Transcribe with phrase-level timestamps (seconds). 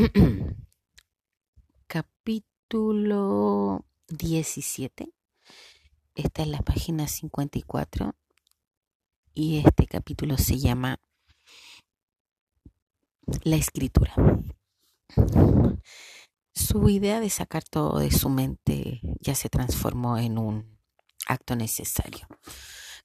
[1.86, 5.12] Capítulo 17.
[6.14, 8.14] Esta es la página 54
[9.34, 10.98] y este capítulo se llama
[13.42, 14.14] La escritura.
[16.54, 20.78] Su idea de sacar todo de su mente ya se transformó en un
[21.26, 22.26] acto necesario.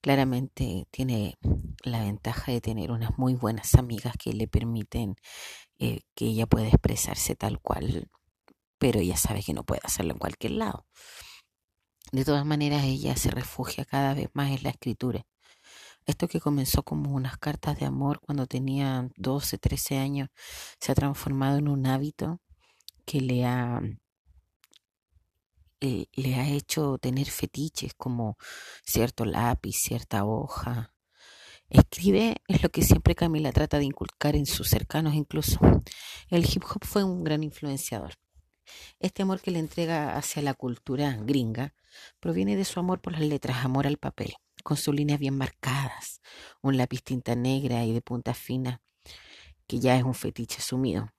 [0.02, 1.36] Claramente tiene
[1.84, 5.16] la ventaja de tener unas muy buenas amigas que le permiten
[5.80, 8.10] eh, que ella pueda expresarse tal cual,
[8.78, 10.86] pero ella sabe que no puede hacerlo en cualquier lado.
[12.12, 15.26] De todas maneras, ella se refugia cada vez más en la escritura.
[16.06, 20.30] Esto que comenzó como unas cartas de amor cuando tenía 12, 13 años,
[20.80, 22.42] se ha transformado en un hábito
[23.06, 23.82] que le ha,
[25.82, 28.38] eh, le ha hecho tener fetiches como
[28.86, 30.95] cierto lápiz, cierta hoja,
[31.76, 35.60] Escribe es lo que siempre Camila trata de inculcar en sus cercanos incluso.
[36.30, 38.14] El hip hop fue un gran influenciador.
[38.98, 41.74] Este amor que le entrega hacia la cultura gringa
[42.22, 46.22] proviene de su amor por las letras, amor al papel, con sus líneas bien marcadas,
[46.62, 48.82] un lápiz tinta negra y de punta fina,
[49.68, 51.10] que ya es un fetiche sumido.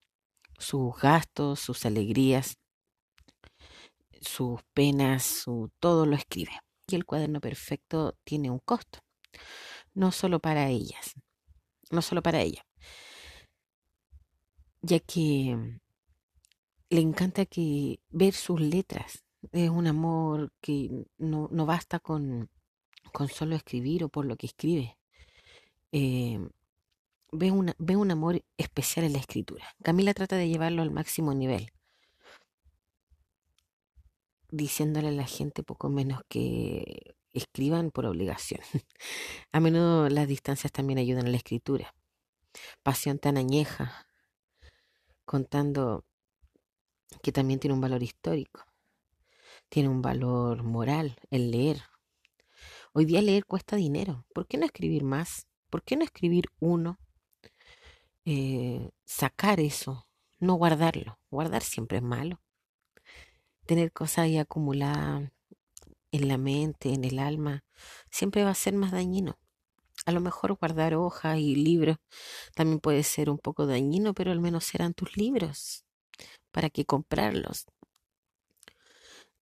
[0.58, 2.56] Sus gastos, sus alegrías,
[4.22, 6.52] sus penas, su todo lo escribe.
[6.88, 9.00] Y el cuaderno perfecto tiene un costo
[9.96, 11.14] no solo para ellas,
[11.90, 12.64] no solo para ella,
[14.82, 15.80] ya que
[16.90, 19.24] le encanta que ver sus letras.
[19.52, 22.50] Es un amor que no, no basta con,
[23.12, 24.98] con, solo escribir o por lo que escribe.
[25.92, 26.38] Eh,
[27.32, 29.64] ve, una, ve un amor especial en la escritura.
[29.82, 31.72] Camila trata de llevarlo al máximo nivel,
[34.50, 38.60] diciéndole a la gente poco menos que escriban por obligación.
[39.52, 41.94] A menudo las distancias también ayudan a la escritura.
[42.82, 44.06] Pasión tan añeja,
[45.24, 46.04] contando
[47.22, 48.64] que también tiene un valor histórico,
[49.68, 51.82] tiene un valor moral el leer.
[52.92, 54.24] Hoy día leer cuesta dinero.
[54.32, 55.46] ¿Por qué no escribir más?
[55.68, 56.98] ¿Por qué no escribir uno?
[58.24, 61.18] Eh, sacar eso, no guardarlo.
[61.30, 62.40] Guardar siempre es malo.
[63.66, 65.30] Tener cosas ahí acumuladas
[66.16, 67.64] en la mente, en el alma,
[68.10, 69.38] siempre va a ser más dañino.
[70.04, 71.96] A lo mejor guardar hojas y libros
[72.54, 75.84] también puede ser un poco dañino, pero al menos serán tus libros.
[76.50, 77.66] ¿Para qué comprarlos?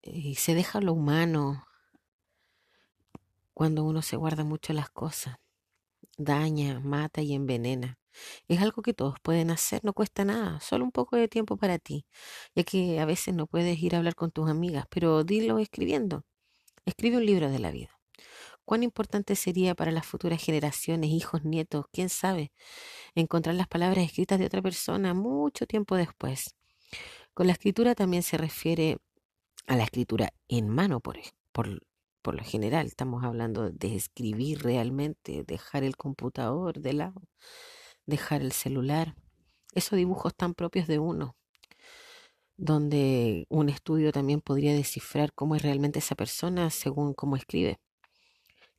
[0.02, 1.66] Y se deja lo humano
[3.54, 5.36] cuando uno se guarda mucho las cosas.
[6.18, 7.98] Daña, mata y envenena.
[8.48, 11.78] Es algo que todos pueden hacer, no cuesta nada, solo un poco de tiempo para
[11.78, 12.06] ti,
[12.54, 16.24] ya que a veces no puedes ir a hablar con tus amigas, pero dilo escribiendo.
[16.86, 17.98] Escribe un libro de la vida.
[18.66, 22.52] ¿Cuán importante sería para las futuras generaciones, hijos, nietos, quién sabe,
[23.14, 26.54] encontrar las palabras escritas de otra persona mucho tiempo después?
[27.32, 28.98] Con la escritura también se refiere
[29.66, 31.18] a la escritura en mano, por,
[31.52, 31.82] por,
[32.20, 32.86] por lo general.
[32.86, 37.22] Estamos hablando de escribir realmente, dejar el computador de lado,
[38.04, 39.14] dejar el celular.
[39.72, 41.34] Esos dibujos tan propios de uno,
[42.56, 47.78] donde un estudio también podría descifrar cómo es realmente esa persona según cómo escribe.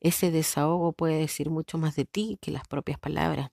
[0.00, 3.50] Ese desahogo puede decir mucho más de ti que las propias palabras.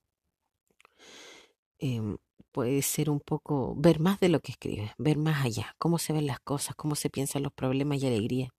[1.80, 2.18] Em,
[2.52, 6.14] puede ser un poco ver más de lo que escribe, ver más allá, cómo se
[6.14, 8.50] ven las cosas, cómo se piensan los problemas y alegría,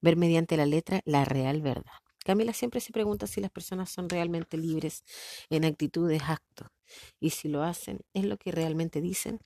[0.00, 1.92] ver mediante la letra la real verdad.
[2.24, 5.04] Camila siempre se pregunta si las personas son realmente libres
[5.48, 6.68] en actitudes, actos,
[7.18, 9.40] y si lo hacen, ¿es lo que realmente dicen?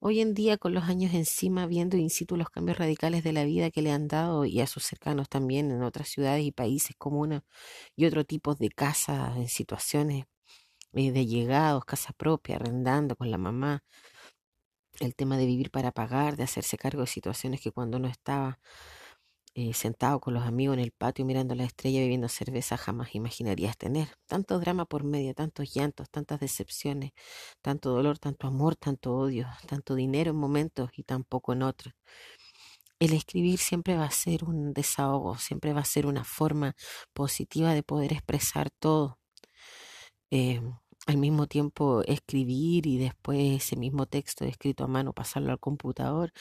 [0.00, 3.44] Hoy en día, con los años encima, viendo in situ los cambios radicales de la
[3.44, 6.96] vida que le han dado y a sus cercanos también en otras ciudades y países
[6.96, 7.42] comunes
[7.96, 10.26] y otro tipo de casas en situaciones
[10.92, 13.84] eh, de llegados, casa propia, arrendando con la mamá,
[15.00, 18.58] el tema de vivir para pagar, de hacerse cargo de situaciones que cuando no estaba
[19.54, 23.76] eh, sentado con los amigos en el patio mirando la estrella bebiendo cerveza jamás imaginarías
[23.76, 24.08] tener.
[24.26, 27.12] Tanto drama por medio, tantos llantos, tantas decepciones,
[27.60, 31.94] tanto dolor, tanto amor, tanto odio, tanto dinero en momentos y tan poco en otros.
[33.00, 36.76] El escribir siempre va a ser un desahogo, siempre va a ser una forma
[37.14, 39.18] positiva de poder expresar todo.
[40.30, 40.60] Eh,
[41.06, 46.32] al mismo tiempo escribir y después ese mismo texto escrito a mano pasarlo al computador,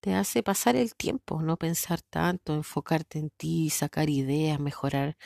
[0.00, 5.16] te hace pasar el tiempo, no pensar tanto, enfocarte en ti, sacar ideas, mejorar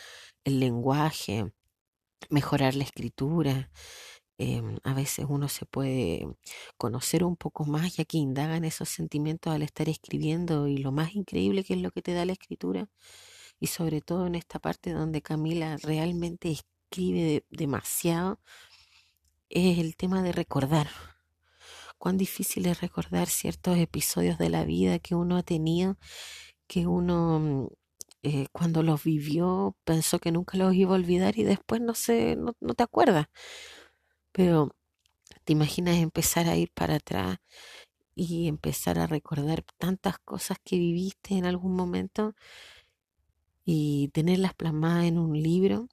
[0.44, 1.52] el lenguaje,
[2.30, 3.70] mejorar la escritura.
[4.38, 6.26] Em, a veces uno se puede
[6.76, 11.14] conocer un poco más ya que indagan esos sentimientos al estar escribiendo y lo más
[11.14, 12.88] increíble que es lo que te da la escritura
[13.60, 18.40] y sobre todo en esta parte donde Camila realmente escribe demasiado
[19.52, 20.88] es el tema de recordar.
[21.98, 25.98] cuán difícil es recordar ciertos episodios de la vida que uno ha tenido,
[26.66, 27.68] que uno mm,
[28.24, 32.36] eh, cuando los vivió pensó que nunca los iba a olvidar y después no sé,
[32.36, 33.26] no, no te acuerdas.
[34.32, 34.74] Pero
[35.44, 37.38] te imaginas empezar a ir para atrás
[38.14, 42.34] y empezar a recordar tantas cosas que viviste en algún momento
[43.64, 45.88] y tenerlas plasmadas en un libro.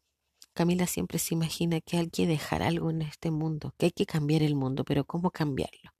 [0.60, 4.06] Camila siempre se imagina que hay que dejar algo en este mundo, que hay que
[4.06, 5.92] cambiar el mundo, pero ¿cómo cambiarlo?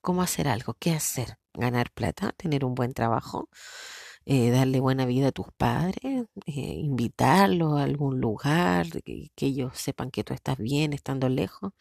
[0.00, 0.72] ¿Cómo hacer algo?
[0.80, 1.36] ¿Qué hacer?
[1.52, 2.32] ¿Ganar plata?
[2.32, 3.50] ¿Tener un buen trabajo?
[4.24, 10.10] Eh, darle buena vida a tus padres, eh, invitarlos a algún lugar, que, ellos sepan
[10.10, 11.72] que tú estás bien estando lejos,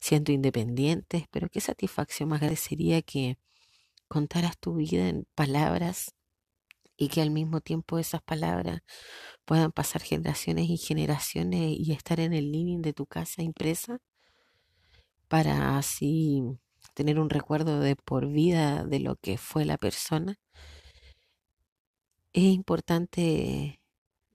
[0.00, 3.36] siendo independientes, pero qué satisfacción más grande sería que
[4.08, 6.14] contaras tu vida en palabras
[6.96, 8.82] y que al mismo tiempo esas palabras
[9.50, 13.98] puedan pasar generaciones y generaciones y estar en el living de tu casa impresa
[15.26, 16.40] para así
[16.94, 20.38] tener un recuerdo de por vida de lo que fue la persona.
[22.32, 23.82] Es importante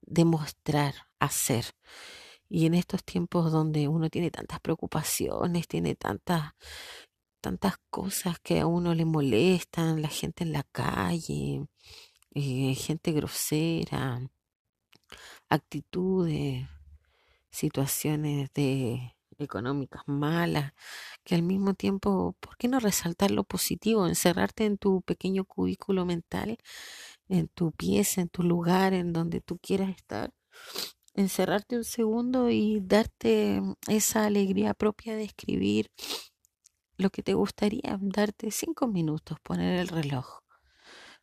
[0.01, 1.63] demostrar, hacer.
[2.49, 6.55] Y en estos tiempos donde uno tiene tantas preocupaciones, tiene tantas
[7.39, 11.65] tantas cosas que a uno le molestan, la gente en la calle,
[12.33, 14.19] eh, gente grosera,
[15.49, 16.67] actitudes,
[17.49, 20.73] situaciones de económicas malas,
[21.23, 24.07] que al mismo tiempo, ¿por qué no resaltar lo positivo?
[24.07, 26.57] Encerrarte en tu pequeño cubículo mental,
[27.29, 30.33] en tu pieza, en tu lugar, en donde tú quieras estar.
[31.13, 35.91] Encerrarte un segundo y darte esa alegría propia de escribir
[36.97, 40.45] lo que te gustaría, darte cinco minutos, poner el reloj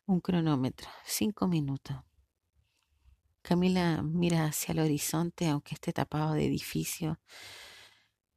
[0.05, 1.95] un cronómetro, cinco minutos.
[3.43, 7.17] Camila mira hacia el horizonte, aunque esté tapado de edificios.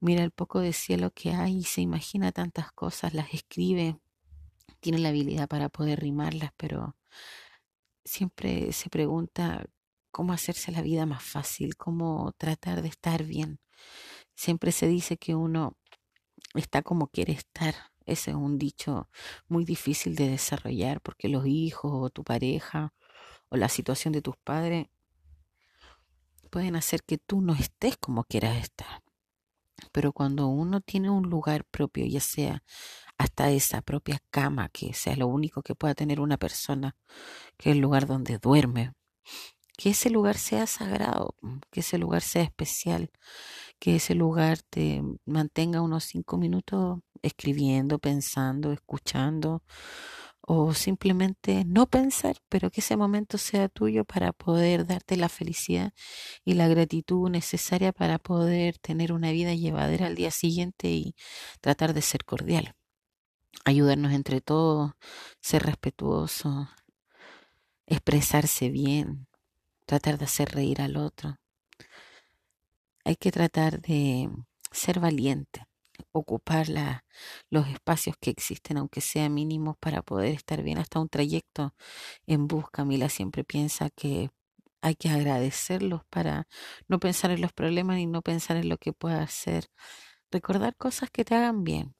[0.01, 4.01] Mira el poco de cielo que hay y se imagina tantas cosas, las escribe.
[4.81, 6.97] Tiene la habilidad para poder rimarlas, pero
[8.05, 9.67] siempre se pregunta
[10.11, 13.61] cómo hacerse la vida más fácil, cómo tratar de estar bien.
[14.35, 15.77] Siempre se dice que uno
[16.55, 17.75] está como quiere estar,
[18.07, 19.09] ese es un dicho
[19.47, 22.93] muy difícil de desarrollar porque los hijos o tu pareja
[23.51, 24.89] o la situación de tus padres
[26.57, 29.03] pueden hacer que tú no estés como quieras estar.
[29.93, 32.63] Pero cuando uno tiene un lugar propio, ya sea
[33.19, 36.97] hasta esa propia cama, que sea lo único que pueda tener una persona,
[37.59, 38.95] que es el lugar donde duerme,
[39.77, 41.35] que ese lugar sea sagrado,
[41.71, 43.11] que ese lugar sea especial,
[43.79, 49.63] que ese lugar te mantenga unos cinco minutos escribiendo, pensando, escuchando,
[50.47, 55.93] o simplemente no pensar, pero que ese momento sea tuyo para poder darte la felicidad
[56.45, 61.17] y la gratitud necesaria para poder tener una vida llevadera al día siguiente y
[61.61, 62.77] tratar de ser cordial.
[63.65, 64.93] Ayudarnos entre todos,
[65.41, 66.69] ser respetuoso,
[67.87, 69.27] expresarse bien,
[69.85, 71.39] tratar de hacer reír al otro.
[73.05, 74.31] Hay que tratar de
[74.71, 75.66] ser valiente,
[76.17, 76.67] ocupar
[77.51, 81.75] los espacios que existen, aunque sean mínimos, para poder estar bien hasta un trayecto
[82.27, 82.85] en busca.
[82.85, 84.31] Mila siempre piensa que
[84.83, 86.47] hay que agradecerlos para
[86.89, 89.69] no pensar en los problemas y no pensar en lo que pueda hacer.
[90.31, 91.95] Recordar cosas que te hagan bien.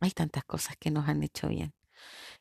[0.00, 1.74] Hay tantas cosas que nos han hecho bien.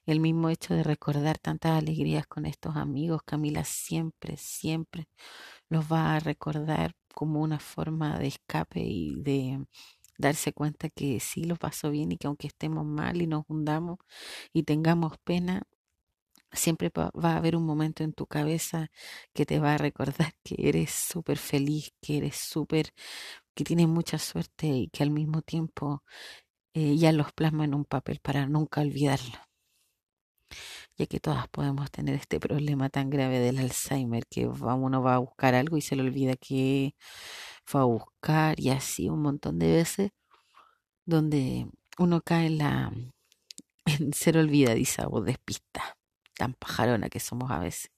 [0.06, 5.08] El mismo hecho de recordar tantas alegrías con estos amigos, Camila siempre, siempre
[5.70, 9.66] los va a recordar como una forma de escape y de
[10.17, 14.00] darse cuenta que sí lo pasó bien y que aunque estemos mal y nos hundamos
[14.53, 15.63] y tengamos pena,
[16.55, 18.89] siempre va a haber un momento en tu cabeza
[19.34, 22.93] que te va a recordar que eres súper feliz, que eres súper,
[23.55, 26.03] que tienes mucha suerte y que al mismo tiempo
[26.74, 29.38] eh, ya los plasma en un papel para nunca olvidarlo.
[30.98, 35.17] Ya que todas podemos tener este problema tan grave del Alzheimer, que uno va a
[35.19, 36.95] buscar algo y se le olvida que
[37.65, 40.12] fue a buscar y así un montón de veces
[41.05, 41.67] donde
[41.98, 42.91] uno cae en la
[43.86, 45.98] en ser olvidadiza o despista,
[46.38, 47.91] tan pajarona que somos a veces.